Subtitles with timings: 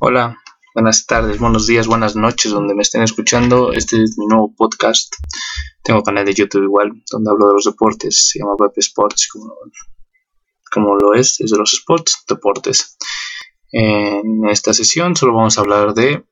[0.00, 0.38] Hola,
[0.76, 3.72] buenas tardes, buenos días, buenas noches, donde me estén escuchando.
[3.72, 5.12] Este es mi nuevo podcast.
[5.82, 8.28] Tengo canal de YouTube igual, donde hablo de los deportes.
[8.28, 9.52] Se llama Pepe Sports, como,
[10.70, 12.96] como lo es, es de los sports, deportes.
[13.72, 16.24] En esta sesión solo vamos a hablar de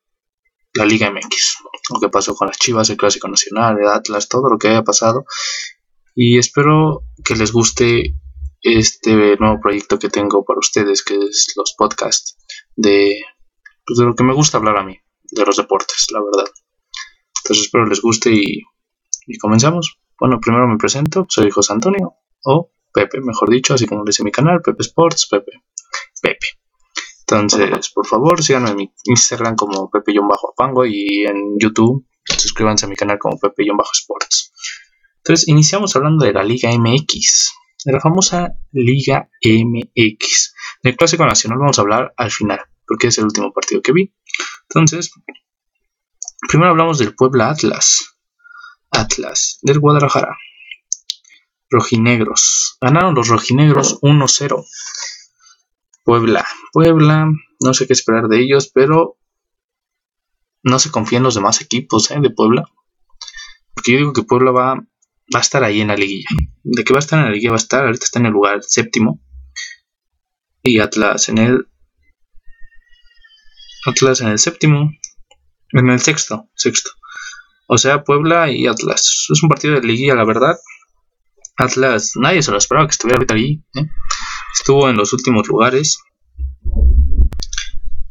[0.75, 1.57] la Liga MX,
[1.93, 4.85] lo que pasó con las Chivas, el Clásico Nacional, el Atlas, todo lo que haya
[4.85, 5.25] pasado.
[6.15, 8.15] Y espero que les guste
[8.63, 12.37] este nuevo proyecto que tengo para ustedes, que es los podcasts
[12.77, 13.25] de
[13.87, 14.99] pues de lo que me gusta hablar a mí,
[15.31, 16.51] de los deportes, la verdad.
[17.43, 18.63] Entonces espero les guste y,
[19.27, 19.99] y comenzamos.
[20.19, 24.33] Bueno, primero me presento, soy José Antonio, o Pepe, mejor dicho, así como dice mi
[24.33, 25.53] canal, Pepe Sports, Pepe,
[26.21, 26.47] Pepe.
[27.21, 32.97] Entonces, por favor, síganme en mi Instagram como Pepe-Apango y en YouTube suscríbanse a mi
[32.97, 34.53] canal como Pepe-Sports.
[35.19, 37.53] Entonces, iniciamos hablando de la Liga MX,
[37.85, 40.55] de la famosa Liga MX.
[40.83, 44.15] Del Clásico Nacional vamos a hablar al final porque es el último partido que vi.
[44.69, 45.11] Entonces,
[46.49, 48.17] primero hablamos del Puebla Atlas.
[48.91, 50.37] Atlas, del Guadalajara.
[51.69, 52.79] Rojinegros.
[52.81, 54.65] Ganaron los rojinegros 1-0.
[56.05, 56.47] Puebla.
[56.73, 57.29] Puebla,
[57.61, 59.19] no sé qué esperar de ellos, pero
[60.63, 62.19] no se confía en los demás equipos ¿eh?
[62.21, 62.65] de Puebla.
[63.75, 66.29] Porque yo digo que Puebla va, va a estar ahí en la liguilla.
[66.63, 68.33] De que va a estar en la liguilla va a estar, ahorita está en el
[68.33, 69.21] lugar séptimo.
[70.63, 71.69] Y Atlas en el
[73.87, 74.91] Atlas en el séptimo,
[75.73, 76.91] en el sexto, sexto.
[77.69, 79.27] O sea, Puebla y Atlas.
[79.31, 80.57] Es un partido de liguilla, la verdad.
[81.57, 83.63] Atlas, nadie se lo esperaba que estuviera ahorita ahí.
[83.75, 83.87] ¿eh?
[84.59, 85.99] Estuvo en los últimos lugares.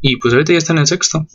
[0.00, 1.26] Y pues ahorita ya está en el sexto.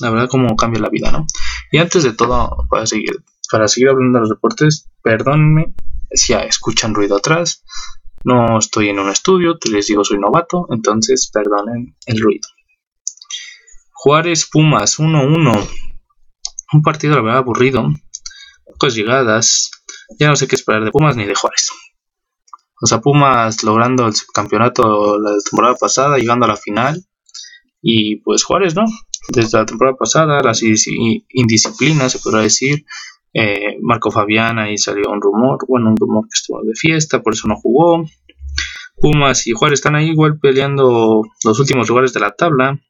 [0.00, 1.26] La verdad, como cambia la vida, ¿no?
[1.70, 5.74] Y antes de todo, para seguir, para seguir hablando de los deportes, perdónenme
[6.12, 7.64] si escuchan ruido atrás.
[8.24, 12.46] No estoy en un estudio, les digo soy novato, entonces perdonen el ruido.
[14.04, 15.68] Juárez Pumas 1-1.
[16.72, 17.88] Un partido la verdad aburrido.
[18.66, 19.70] Pocas llegadas.
[20.18, 21.70] Ya no sé qué esperar de Pumas ni de Juárez.
[22.82, 27.00] O sea, Pumas logrando el subcampeonato la temporada pasada, llegando a la final.
[27.80, 28.82] Y pues Juárez, ¿no?
[29.28, 32.84] Desde la temporada pasada, las indisciplinas, se podrá decir.
[33.32, 37.34] Eh, Marco Fabián ahí salió un rumor, bueno, un rumor que estuvo de fiesta, por
[37.34, 38.04] eso no jugó.
[38.96, 42.80] Pumas y Juárez están ahí igual peleando los últimos lugares de la tabla.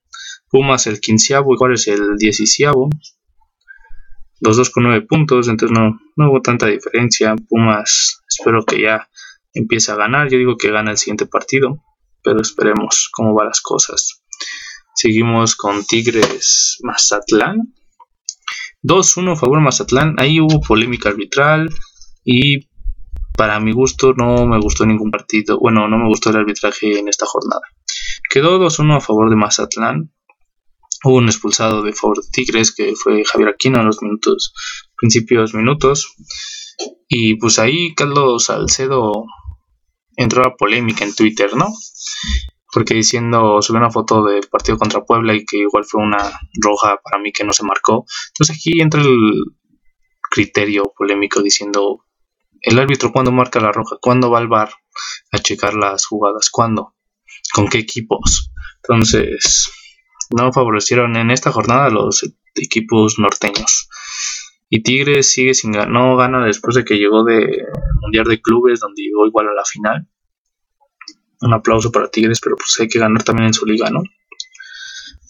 [0.53, 2.91] Pumas el quinceavo y Juárez el dieciséavo.
[4.39, 7.35] Los dos con nueve puntos, entonces no, no hubo tanta diferencia.
[7.49, 9.09] Pumas espero que ya
[9.55, 10.29] empiece a ganar.
[10.29, 11.83] Yo digo que gana el siguiente partido,
[12.23, 14.23] pero esperemos cómo van las cosas.
[14.95, 17.75] Seguimos con Tigres Mazatlán.
[18.83, 20.17] 2-1 favor Mazatlán.
[20.19, 21.71] Ahí hubo polémica arbitral
[22.25, 22.69] y
[23.39, 25.59] para mi gusto no me gustó ningún partido.
[25.59, 27.63] Bueno, no me gustó el arbitraje en esta jornada.
[28.29, 30.13] Quedó 2-1 a favor de Mazatlán.
[31.05, 34.55] Hubo un expulsado de favor de Tigres que fue Javier Aquino en los minutos,
[34.97, 36.15] principios minutos.
[37.09, 39.25] Y pues ahí Carlos Salcedo
[40.17, 41.69] entró a polémica en Twitter, ¿no?
[42.73, 46.19] Porque diciendo, subió una foto del partido contra Puebla y que igual fue una
[46.61, 48.05] roja para mí que no se marcó.
[48.29, 49.45] Entonces aquí entra el
[50.31, 52.05] criterio polémico diciendo,
[52.63, 54.73] el árbitro cuándo marca la roja, cuándo va al bar
[55.33, 56.95] a checar las jugadas, cuándo,
[57.53, 58.53] con qué equipos.
[58.83, 59.71] Entonces,
[60.33, 63.89] no favorecieron en esta jornada los equipos norteños.
[64.69, 67.65] Y Tigres sigue sin ganar, no gana después de que llegó de
[68.01, 70.09] Mundial de Clubes, donde llegó igual a la final.
[71.43, 74.03] Un aplauso para Tigres, pero pues hay que ganar también en su liga, ¿no?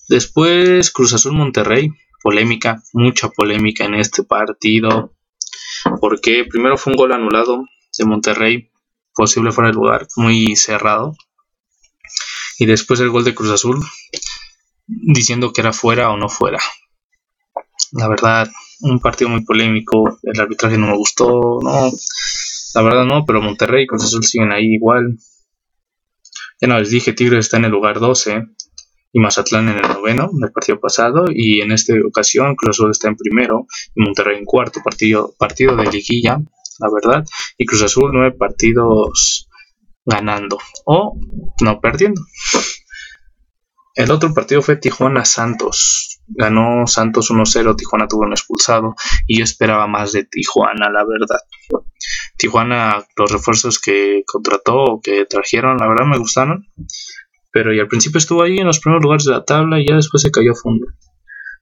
[0.09, 1.91] Después Cruz Azul Monterrey,
[2.23, 5.15] polémica, mucha polémica en este partido.
[6.01, 7.65] Porque primero fue un gol anulado
[7.99, 8.71] de Monterrey,
[9.15, 11.17] posible fuera de lugar, muy cerrado.
[12.59, 13.83] Y después el gol de Cruz Azul,
[15.03, 16.59] diciendo que era fuera o no fuera.
[17.93, 18.49] La verdad,
[18.81, 21.91] un partido muy polémico, el arbitraje no me gustó, no,
[22.75, 25.19] la verdad no, pero Monterrey y Cruz Azul siguen ahí igual.
[26.61, 28.45] Ya no les dije, Tigres está en el lugar 12
[29.13, 33.09] y Mazatlán en el noveno del partido pasado y en esta ocasión Cruz Azul está
[33.09, 36.39] en primero y Monterrey en cuarto partido, partido de liguilla,
[36.79, 37.25] la verdad,
[37.59, 39.49] y Cruz Azul nueve partidos
[40.05, 41.19] ganando o
[41.61, 42.23] no perdiendo.
[43.95, 46.21] El otro partido fue Tijuana Santos.
[46.29, 48.95] Ganó Santos 1-0, Tijuana tuvo un expulsado
[49.27, 51.41] y yo esperaba más de Tijuana, la verdad.
[52.39, 56.69] Tijuana, los refuerzos que contrató o que trajeron, la verdad me gustaron.
[57.53, 60.23] Pero al principio estuvo ahí en los primeros lugares de la tabla y ya después
[60.23, 60.87] se cayó a fondo.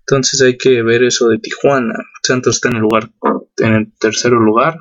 [0.00, 1.94] Entonces hay que ver eso de Tijuana.
[2.22, 3.10] Santos está en el lugar,
[3.58, 4.78] en el tercer lugar.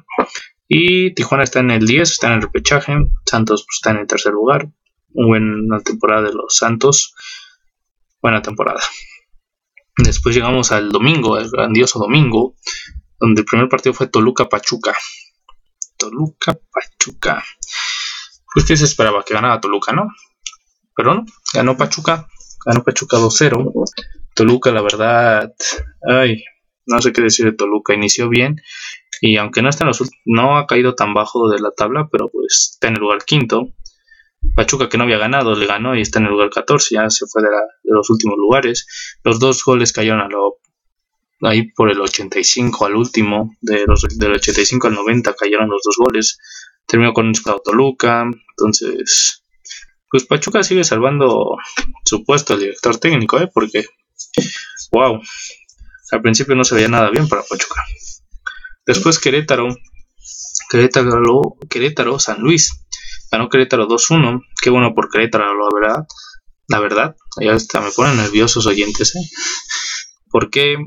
[0.68, 2.94] Y Tijuana está en el 10, está en el repechaje.
[3.26, 4.70] Santos pues, está en el tercer lugar.
[5.10, 7.16] Buena temporada de los Santos.
[8.22, 8.82] Buena temporada.
[9.98, 12.56] Después llegamos al domingo, el grandioso domingo,
[13.20, 14.96] donde el primer partido fue Toluca-Pachuca.
[15.98, 17.44] Toluca-Pachuca.
[18.54, 20.08] Pues que se esperaba que ganara Toluca, ¿no?
[20.96, 22.28] Pero no, ganó Pachuca,
[22.66, 23.74] ganó Pachuca 2-0.
[24.34, 25.54] Toluca, la verdad,
[26.08, 26.44] ay,
[26.86, 28.62] no sé qué decir de Toluca, inició bien
[29.22, 32.30] y aunque no está en los no ha caído tan bajo de la tabla, pero
[32.30, 33.74] pues está en el lugar quinto.
[34.56, 37.26] Pachuca que no había ganado le ganó y está en el lugar 14, ya se
[37.28, 37.50] fue de,
[37.84, 38.88] los últimos lugares.
[39.24, 40.58] Los dos goles cayeron a lo
[41.42, 45.96] ahí por el 85 al último, de los, del 85 al 90 cayeron los dos
[45.98, 46.38] goles.
[46.86, 47.34] Terminó con un
[47.64, 49.44] Toluca, entonces
[50.12, 51.56] pues Pachuca sigue salvando
[52.04, 53.50] su puesto al director técnico, ¿eh?
[53.54, 53.86] porque
[54.92, 55.22] wow,
[56.12, 57.84] al principio no se veía nada bien para Pachuca.
[58.86, 59.68] Después Querétaro,
[60.70, 62.86] Querétaro, Querétaro, San Luis.
[63.32, 64.42] Ganó Querétaro 2-1.
[64.62, 66.08] Qué bueno por Querétaro, la verdad.
[66.68, 69.16] La verdad, ya está, me ponen nerviosos oyentes.
[69.16, 69.22] ¿eh?
[70.30, 70.78] ¿Por qué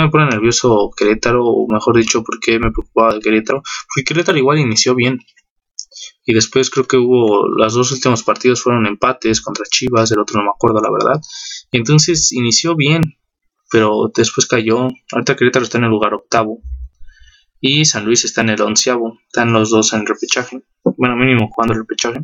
[0.00, 1.44] me pone nervioso Querétaro?
[1.44, 3.62] O mejor dicho, ¿por qué me preocupaba de Querétaro?
[3.62, 5.18] Porque Querétaro igual inició bien.
[6.24, 10.38] Y después creo que hubo, los dos últimos partidos fueron empates contra Chivas, el otro
[10.38, 11.20] no me acuerdo la verdad.
[11.70, 13.02] Y entonces inició bien,
[13.70, 14.88] pero después cayó.
[15.12, 16.62] Ahorita Querétaro está en el lugar octavo
[17.60, 19.18] y San Luis está en el onceavo.
[19.26, 20.62] Están los dos en repechaje.
[20.84, 22.20] Bueno, mínimo jugando el repechaje.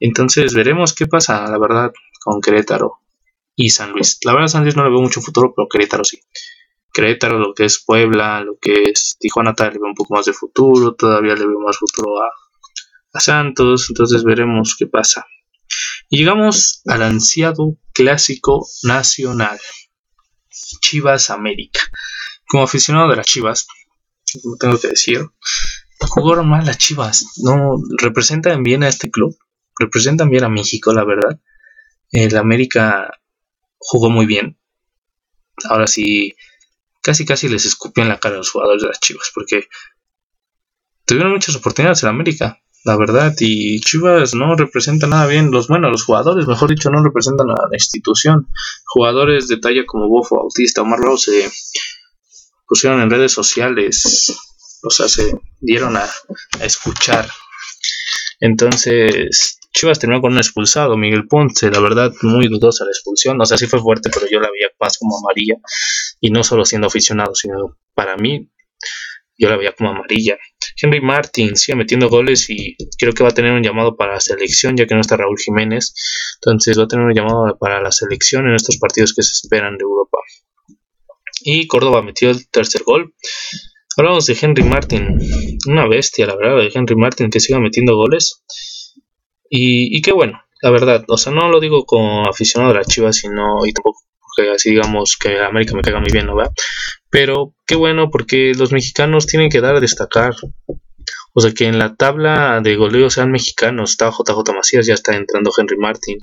[0.00, 1.92] Entonces veremos qué pasa, la verdad,
[2.22, 3.00] con Querétaro
[3.54, 4.18] y San Luis.
[4.24, 6.20] La verdad, San Luis no le veo mucho futuro, pero Querétaro sí.
[6.92, 10.26] Querétaro, lo que es Puebla, lo que es Tijuana, tal, le veo un poco más
[10.26, 10.94] de futuro.
[10.94, 12.30] Todavía le veo más futuro a,
[13.18, 13.86] Santos.
[13.88, 15.26] Entonces veremos qué pasa.
[16.10, 19.58] Llegamos al ansiado clásico nacional.
[20.80, 21.80] Chivas América.
[22.46, 23.66] Como aficionado de las Chivas,
[24.44, 25.26] no tengo que decir.
[26.00, 27.26] Jugaron mal las Chivas.
[27.38, 29.36] No representan bien a este club.
[29.78, 31.40] Representan bien a México, la verdad.
[32.10, 33.10] El América
[33.78, 34.58] jugó muy bien.
[35.68, 36.34] Ahora sí,
[37.02, 39.30] casi casi les escupió en la cara a los jugadores de las Chivas.
[39.34, 39.68] Porque
[41.04, 42.60] tuvieron muchas oportunidades en América.
[42.86, 47.02] La verdad, y Chivas no representa nada bien, los bueno, los jugadores, mejor dicho, no
[47.02, 48.46] representan a la institución.
[48.84, 51.50] Jugadores de talla como Bofo, Bautista, Omar Rose,
[52.66, 54.32] pusieron en redes sociales,
[54.82, 56.08] o sea, se dieron a,
[56.60, 57.28] escuchar.
[58.40, 63.40] Entonces, Chivas terminó con un expulsado, Miguel Ponce, la verdad, muy dudosa la expulsión.
[63.40, 65.56] O sea, sí fue fuerte, pero yo la veía más como amarilla.
[66.20, 68.50] Y no solo siendo aficionado, sino para mí,
[69.38, 70.38] yo la veía como amarilla.
[70.80, 74.20] Henry Martin sigue metiendo goles y creo que va a tener un llamado para la
[74.20, 75.94] selección, ya que no está Raúl Jiménez.
[76.42, 79.78] Entonces va a tener un llamado para la selección en estos partidos que se esperan
[79.78, 80.18] de Europa
[81.40, 83.14] y Córdoba metió el tercer gol.
[83.96, 85.18] Hablamos de Henry Martin,
[85.66, 88.42] una bestia, la verdad, de Henry Martin que siga metiendo goles.
[89.48, 93.16] Y, qué bueno, la verdad, o sea, no lo digo como aficionado de la Chivas,
[93.16, 94.00] sino y tampoco
[94.36, 96.36] porque así digamos que América me caiga muy bien, ¿no?
[96.36, 96.50] va
[97.10, 100.34] Pero qué bueno porque los mexicanos tienen que dar a destacar.
[101.32, 103.90] O sea, que en la tabla de goleo sean mexicanos.
[103.90, 106.18] Está JJ Macías, ya está entrando Henry Martin.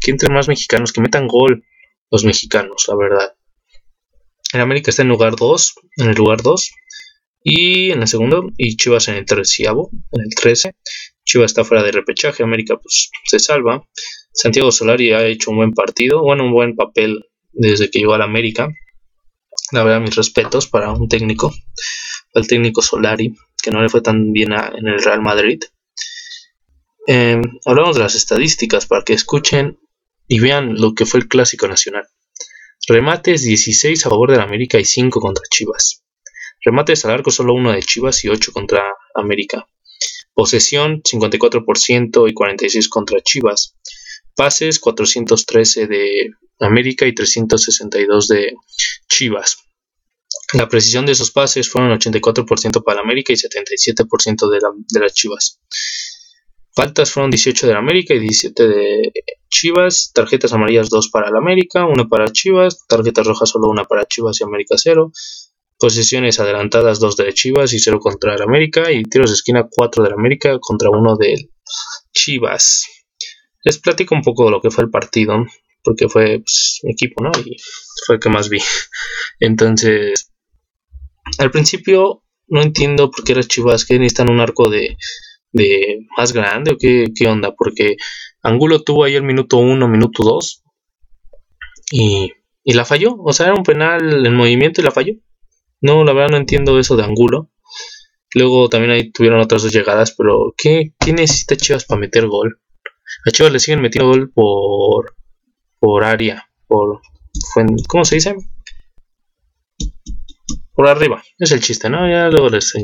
[0.00, 1.64] Que entren más mexicanos, que metan gol
[2.10, 3.35] los mexicanos, la verdad.
[4.52, 6.70] En América está en lugar 2, en el lugar 2.
[7.42, 10.74] Y en el segundo, y Chivas en el treceavo, en el 13.
[11.24, 13.86] Chivas está fuera de repechaje, América pues se salva.
[14.32, 18.18] Santiago Solari ha hecho un buen partido, bueno, un buen papel desde que llegó a
[18.18, 18.68] la América.
[19.72, 21.52] La verdad, mis respetos para un técnico,
[22.34, 25.60] el técnico Solari, que no le fue tan bien en el Real Madrid.
[27.06, 29.78] Em, hablamos de las estadísticas para que escuchen
[30.28, 32.06] y vean lo que fue el clásico nacional.
[32.88, 36.02] Remates 16 a favor de la América y 5 contra Chivas.
[36.64, 38.82] Remates al arco solo 1 de Chivas y 8 contra
[39.14, 39.66] América.
[40.34, 43.74] Posesión 54% y 46 contra Chivas.
[44.34, 46.30] Pases 413 de
[46.60, 48.54] América y 362 de
[49.08, 49.56] Chivas.
[50.52, 55.60] La precisión de esos pases fueron 84% para América y 77% de, de las Chivas.
[56.76, 59.12] Faltas fueron 18 de la América y 17 de
[59.48, 60.12] Chivas.
[60.12, 62.86] Tarjetas amarillas 2 para la América, 1 para Chivas.
[62.86, 65.10] Tarjetas rojas solo 1 para Chivas y América 0.
[65.78, 68.92] Posiciones adelantadas 2 de Chivas y 0 contra el América.
[68.92, 71.48] Y tiros de esquina 4 de la América contra 1 de
[72.12, 72.84] Chivas.
[73.64, 75.46] Les platico un poco de lo que fue el partido.
[75.82, 77.30] Porque fue pues, mi equipo, ¿no?
[77.42, 77.56] Y
[78.04, 78.58] fue el que más vi.
[79.40, 80.30] Entonces,
[81.38, 84.98] al principio no entiendo por qué las Chivas que necesitan un arco de
[85.56, 87.96] de más grande o qué, onda, porque
[88.42, 90.62] Angulo tuvo ahí el minuto 1, minuto 2
[91.92, 92.32] y,
[92.64, 95.14] y la falló, o sea, era un penal en movimiento y la falló.
[95.80, 97.50] No, la verdad no entiendo eso de Angulo.
[98.34, 102.60] Luego también ahí tuvieron otras dos llegadas, pero ¿qué, qué necesita Chivas para meter gol?
[103.26, 105.16] A Chivas le siguen metiendo gol por,
[105.78, 107.00] por área, por
[107.88, 108.34] ¿cómo se dice?
[110.74, 112.08] Por arriba, es el chiste, ¿no?
[112.10, 112.74] Ya luego les,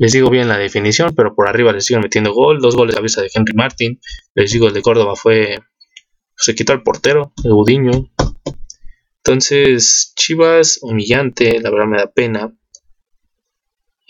[0.00, 3.00] les digo bien la definición, pero por arriba les siguen metiendo gol, dos goles a
[3.02, 4.00] vista de Henry Martin,
[4.34, 5.58] les digo el de Córdoba fue,
[6.34, 8.10] se quitó al portero, el Budiño,
[9.18, 12.50] entonces Chivas humillante, la verdad me da pena,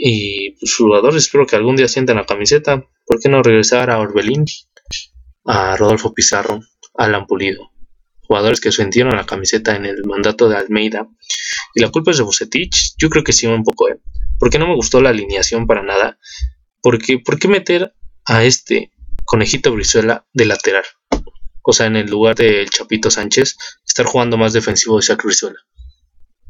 [0.03, 2.87] y pues, jugadores espero que algún día sientan la camiseta.
[3.05, 4.47] ¿Por qué no regresar a Orbelín,
[5.45, 6.61] a Rodolfo Pizarro,
[6.97, 7.71] a Alan Pulido?
[8.23, 11.07] Jugadores que sintieron la camiseta en el mandato de Almeida.
[11.75, 12.95] Y la culpa es de Bucetich.
[12.97, 14.01] Yo creo que sí, un poco, ¿eh?
[14.41, 16.19] Porque no me gustó la alineación para nada.
[16.81, 17.95] Porque, ¿Por qué meter
[18.25, 18.91] a este
[19.27, 20.85] conejito Brizuela de lateral?
[21.63, 25.59] O sea, en el lugar del Chapito Sánchez, estar jugando más defensivo de Isaac Brizuela.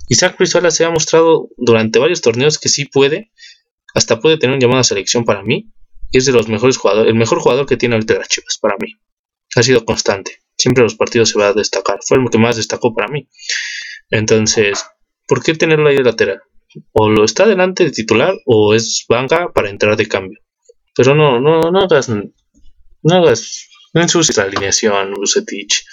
[0.09, 3.33] Isaac Brizuela se ha mostrado durante varios torneos que sí puede,
[3.93, 5.73] hasta puede tener un llamado a selección para mí.
[6.13, 8.77] Y es de los mejores jugadores, el mejor jugador que tiene ahorita las Chivas para
[8.81, 8.95] mí.
[9.57, 10.41] Ha sido constante.
[10.57, 11.99] Siempre los partidos se va a destacar.
[12.07, 13.29] Fue el que más destacó para mí.
[14.11, 14.85] Entonces,
[15.27, 16.43] ¿por qué tenerlo ahí de lateral?
[16.93, 20.39] O lo está delante de titular o es banca para entrar de cambio.
[20.97, 25.85] Pero no, no, no hagas, no hagas, no ensucies la alineación, Lucetich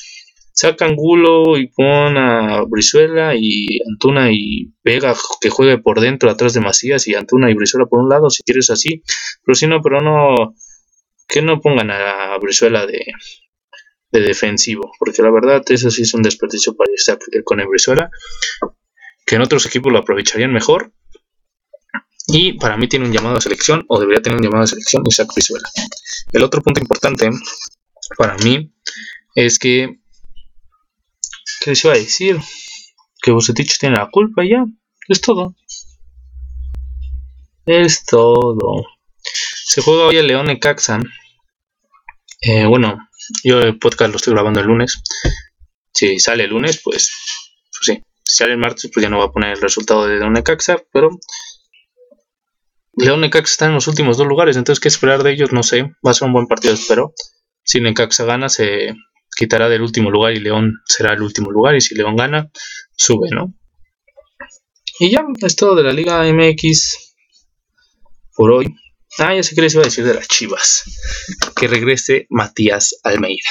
[0.57, 6.55] saca Angulo y pon a Brizuela y Antuna y Vega que juegue por dentro atrás
[6.55, 9.03] de Macías y Antuna y Brizuela por un lado si quieres así.
[9.45, 10.55] Pero si no pero no
[11.27, 13.05] que no pongan a Brizuela de,
[14.11, 18.09] de defensivo porque la verdad eso sí es un desperdicio para estar con el Brizuela
[19.27, 20.91] que en otros equipos lo aprovecharían mejor
[22.27, 25.03] y para mí tiene un llamado a selección o debería tener un llamado a selección
[25.05, 25.69] Isaac Brizuela
[26.31, 27.29] el otro punto importante
[28.17, 28.73] para mí
[29.35, 29.99] es que
[31.59, 32.39] ¿Qué les iba a decir?
[33.21, 34.65] Que Bucetich tiene la culpa y ya.
[35.07, 35.55] Es todo.
[37.65, 38.85] Es todo.
[39.65, 41.03] Se juega hoy el León Caxan.
[42.41, 43.09] Eh, bueno,
[43.43, 45.01] yo el podcast lo estoy grabando el lunes.
[45.93, 47.11] Si sale el lunes, pues,
[47.71, 48.03] pues sí.
[48.27, 50.77] Si sale el martes, pues ya no va a poner el resultado de León Caxa,
[50.91, 51.09] pero
[52.97, 55.83] León Necaxa está en los últimos dos lugares, entonces qué esperar de ellos, no sé.
[56.05, 57.13] Va a ser un buen partido, espero.
[57.63, 58.95] Si Necaxa gana, se
[59.35, 62.51] quitará del último lugar y León será el último lugar y si León gana,
[62.97, 63.53] sube, ¿no?
[64.99, 67.15] Y ya, es todo de la Liga MX
[68.35, 68.75] por hoy.
[69.19, 70.83] Ah, ya sé que les iba a decir de las Chivas.
[71.55, 73.49] Que regrese Matías Almeida.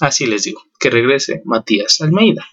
[0.00, 2.46] Así les digo, que regrese Matías Almeida.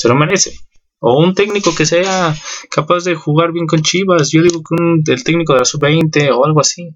[0.00, 0.54] Se lo merece.
[0.98, 2.34] O un técnico que sea
[2.70, 4.30] capaz de jugar bien con Chivas.
[4.30, 6.88] Yo digo que el técnico de la sub-20 o algo así.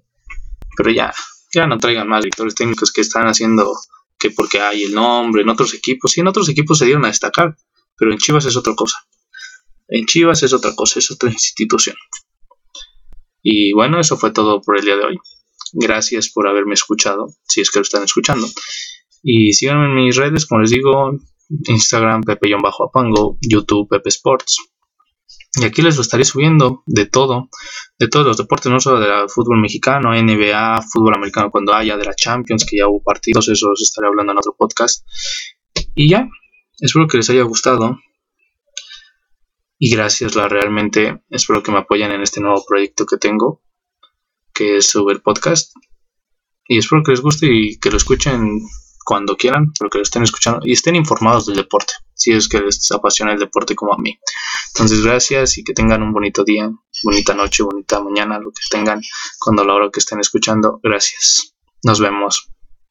[0.75, 1.13] Pero ya,
[1.53, 3.71] ya no traigan más directores técnicos que están haciendo
[4.17, 7.09] que porque hay el nombre en otros equipos, sí, en otros equipos se dieron a
[7.09, 7.55] destacar,
[7.95, 8.97] pero en Chivas es otra cosa.
[9.87, 11.95] En Chivas es otra cosa, es otra institución.
[13.43, 15.19] Y bueno, eso fue todo por el día de hoy.
[15.73, 18.47] Gracias por haberme escuchado, si es que lo están escuchando.
[19.21, 24.57] Y síganme en mis redes, como les digo, Instagram Pepe-Apango, YouTube Pepe Sports.
[25.57, 27.49] Y aquí les lo estaré subiendo de todo,
[27.97, 32.03] de todos los deportes, no solo del fútbol mexicano, NBA, fútbol americano cuando haya, de
[32.03, 35.07] la Champions, que ya hubo partidos, eso os estaré hablando en otro podcast.
[35.95, 36.27] Y ya,
[36.79, 37.97] espero que les haya gustado.
[39.79, 43.61] Y gracias, la realmente espero que me apoyen en este nuevo proyecto que tengo,
[44.53, 45.73] que es subir podcast.
[46.67, 48.59] Y espero que les guste y que lo escuchen
[49.05, 52.59] cuando quieran, pero que lo estén escuchando y estén informados del deporte, si es que
[52.59, 54.19] les apasiona el deporte como a mí.
[54.73, 56.69] Entonces, gracias y que tengan un bonito día,
[57.03, 58.99] bonita noche, bonita mañana, lo que tengan
[59.39, 60.79] cuando la hora que estén escuchando.
[60.83, 61.53] Gracias.
[61.83, 62.54] Nos vemos.